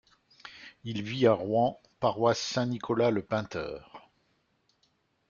[0.83, 4.09] Il vit à Rouen, paroisse Saint-Nicolas-le-Painteur.